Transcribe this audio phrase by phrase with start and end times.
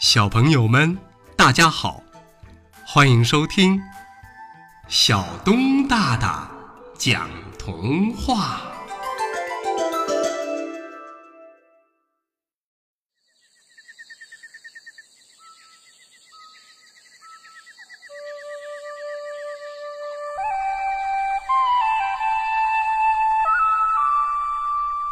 [0.00, 0.96] 小朋友们，
[1.36, 2.00] 大家好，
[2.86, 3.82] 欢迎收听
[4.86, 6.48] 小东大大
[6.96, 7.28] 讲
[7.58, 8.60] 童话。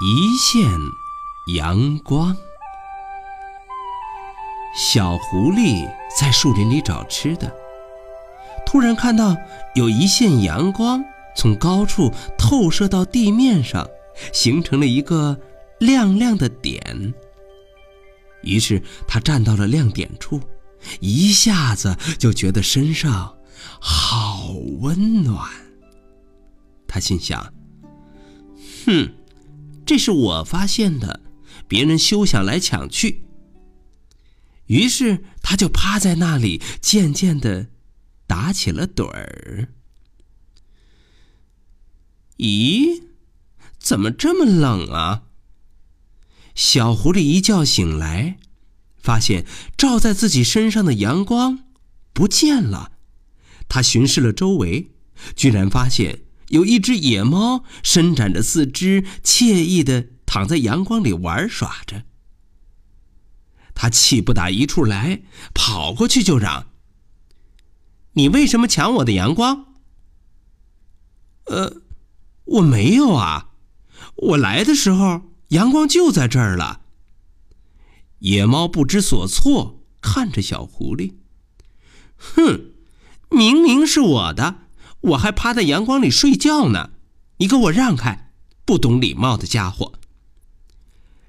[0.00, 0.70] 一线
[1.56, 2.36] 阳光。
[4.76, 5.90] 小狐狸
[6.20, 7.50] 在树林里找吃的，
[8.66, 9.34] 突然看到
[9.74, 11.02] 有一线阳光
[11.34, 13.88] 从高处透射到地面上，
[14.34, 15.40] 形成了一个
[15.80, 17.14] 亮亮的点。
[18.42, 20.38] 于是他站到了亮点处，
[21.00, 23.34] 一下子就觉得身上
[23.80, 25.48] 好温暖。
[26.86, 27.52] 他心想
[28.84, 29.10] ：“哼，
[29.86, 31.20] 这是我发现的，
[31.66, 33.22] 别人休想来抢去。”
[34.66, 37.68] 于是他就趴在那里，渐渐的
[38.26, 39.68] 打起了盹儿。
[42.38, 43.02] 咦，
[43.78, 45.22] 怎么这么冷啊？
[46.54, 48.38] 小狐狸一觉醒来，
[48.96, 51.64] 发现照在自己身上的阳光
[52.12, 52.92] 不见了。
[53.68, 54.90] 他巡视了周围，
[55.34, 62.04] 居然发现有一只野猫伸展着四肢，惬意的躺在阳光里玩耍着。
[63.76, 65.22] 他气不打一处来，
[65.54, 66.66] 跑过去就嚷
[68.14, 69.66] ：“你为什么抢我的阳光
[71.46, 71.82] ？”“呃，
[72.46, 73.50] 我没有啊，
[74.16, 76.80] 我来的时候阳光就在这儿了。”
[78.20, 81.12] 野猫不知所措，看着小狐狸
[82.16, 82.70] ：“哼，
[83.28, 84.62] 明明是我的，
[85.00, 86.92] 我还趴在阳光里睡觉呢！
[87.36, 88.32] 你给我让开，
[88.64, 89.92] 不懂礼貌的家伙！”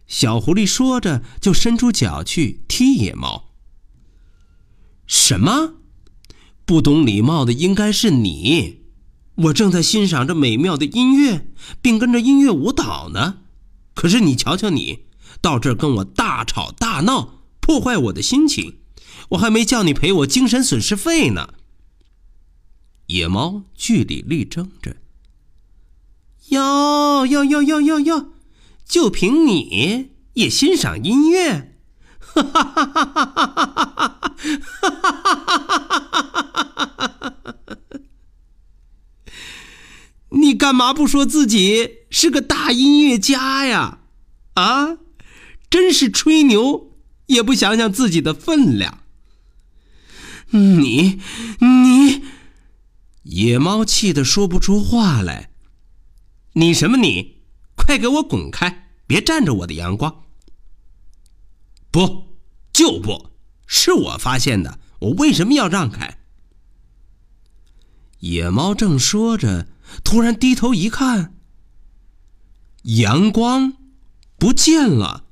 [0.08, 3.50] 小狐狸说着，就伸出脚去踢野猫。
[5.06, 5.76] 什么？
[6.66, 8.82] 不懂礼貌的应该是你！
[9.36, 11.48] 我正在欣赏着美妙的音乐，
[11.82, 13.42] 并跟着音乐舞蹈呢。
[13.94, 15.06] 可是你瞧瞧你，
[15.42, 18.80] 到这儿跟我大吵大闹，破坏我的心情。
[19.30, 21.54] 我还没叫你赔我精神损失费呢。
[23.08, 24.98] 野猫据理力争着。
[26.50, 28.34] 哟哟哟哟哟哟！
[28.88, 31.76] 就凭你也欣赏音乐？
[32.20, 34.32] 哈哈哈哈哈哈哈哈！
[40.30, 44.00] 你干嘛不说自己是个大音乐家呀？
[44.54, 44.98] 啊，
[45.70, 46.92] 真是吹牛
[47.26, 49.04] 也不想想自己的分量。
[50.52, 51.20] 你
[51.60, 52.22] 你，
[53.24, 55.50] 野猫气得说不出话来。
[56.54, 57.37] 你什么你？
[57.78, 58.90] 快给我滚开！
[59.08, 60.26] 别占着我的阳光！
[61.90, 62.38] 不，
[62.74, 63.30] 就不
[63.66, 66.20] 是我发现的，我为什么要让开？
[68.20, 69.68] 野猫正说着，
[70.04, 71.36] 突然低头一看，
[72.82, 73.74] 阳光
[74.38, 75.26] 不见了。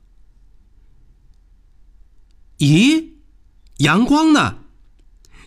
[2.60, 3.16] 咦，
[3.78, 4.60] 阳光呢？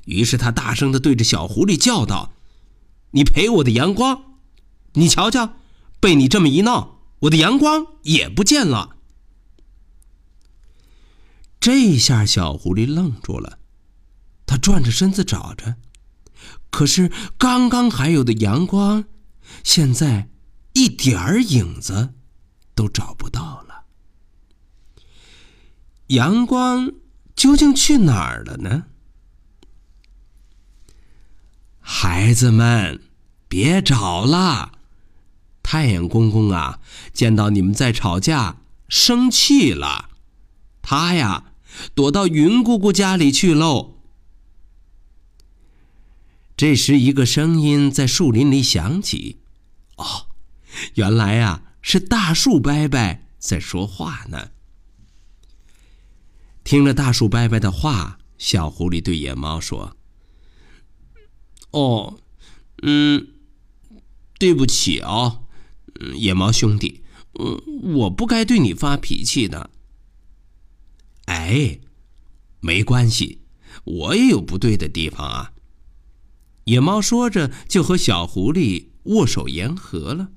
[0.04, 2.34] 于是他大声的对着小狐狸叫道
[3.12, 4.38] ：“你赔我的阳光！
[4.94, 5.58] 你瞧瞧，
[6.00, 8.97] 被你这么一闹。”我的阳光也不见了。
[11.59, 13.59] 这下小狐狸愣住了，
[14.47, 15.75] 他转着身子找着，
[16.70, 19.06] 可是刚刚还有的阳光，
[19.64, 20.28] 现在
[20.75, 22.15] 一点儿影子
[22.76, 23.86] 都找不到了。
[26.06, 26.92] 阳光
[27.34, 28.84] 究竟去哪儿了呢？
[31.80, 33.03] 孩子们，
[33.48, 34.78] 别找了。
[35.71, 36.81] 太阳公公啊，
[37.12, 40.09] 见到你们在吵架，生气了。
[40.81, 41.53] 他呀，
[41.95, 43.99] 躲到云姑姑家里去喽。
[46.57, 49.41] 这时，一个声音在树林里响起
[49.97, 50.28] ：“哦，
[50.95, 54.53] 原来呀，是大树伯伯在说话呢。”
[56.65, 59.95] 听了大树伯伯的话，小狐狸对野猫说
[61.72, 62.19] ：“哦，
[62.81, 63.28] 嗯，
[64.39, 65.41] 对不起啊。”
[66.15, 67.03] 野猫兄弟，
[67.39, 67.60] 嗯，
[67.95, 69.71] 我不该对你发脾气的。
[71.27, 71.78] 哎，
[72.60, 73.41] 没关系，
[73.84, 75.53] 我也有不对的地方啊。
[76.65, 80.28] 野猫说着，就和小狐狸握手言和了。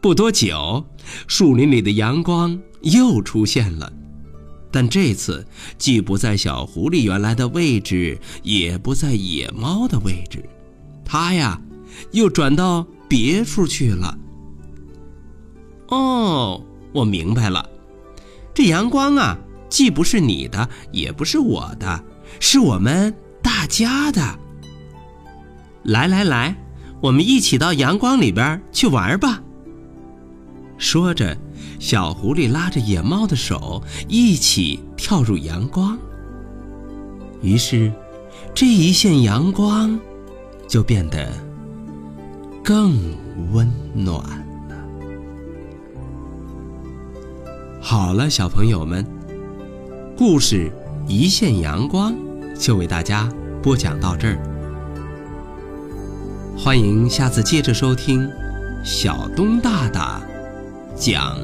[0.00, 0.86] 不多久，
[1.28, 3.92] 树林里的阳光又出现了，
[4.70, 5.46] 但这次
[5.78, 10.44] 既不在小狐狸原来的位置，也不在野猫的位置，
[11.04, 11.60] 它呀，
[12.10, 12.86] 又转到。
[13.12, 14.16] 别处去了。
[15.88, 16.64] 哦，
[16.94, 17.68] 我明白了，
[18.54, 19.36] 这阳光啊，
[19.68, 22.02] 既不是你的，也不是我的，
[22.40, 24.22] 是我们大家的。
[25.82, 26.56] 来来来，
[27.02, 29.42] 我们一起到阳光里边去玩吧。
[30.78, 31.36] 说着，
[31.78, 35.98] 小狐狸拉着野猫的手，一起跳入阳光。
[37.42, 37.92] 于是，
[38.54, 40.00] 这一线阳光
[40.66, 41.30] 就变得
[42.64, 42.96] 更
[43.52, 44.16] 温暖
[44.68, 44.76] 了。
[47.80, 49.04] 好了，小朋友们。
[50.16, 50.70] 故事
[51.08, 52.12] 《一线阳光》
[52.56, 53.28] 就为大家
[53.60, 54.38] 播讲到这儿，
[56.56, 58.30] 欢迎下次接着收听
[58.84, 60.20] 小东大大
[60.94, 61.36] 讲。